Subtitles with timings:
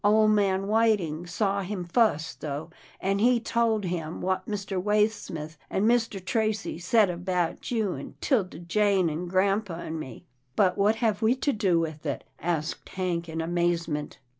[0.03, 4.81] Ole man Whiting saw him fust though, an' he tole him what Mr.
[4.81, 6.25] Waysmith an' Mr.
[6.25, 10.25] Tracy said about you, an' 'Tilda Jane, an' grampa, an' me."
[10.55, 14.17] But what have we to do with it?" asked Hank in amazement.